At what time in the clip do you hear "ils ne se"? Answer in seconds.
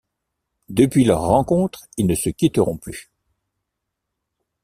1.95-2.31